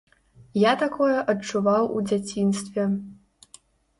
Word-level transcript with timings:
Я 0.59 0.71
такое 0.83 1.17
адчуваў 1.33 1.83
у 1.99 2.01
дзяцінстве. 2.09 2.87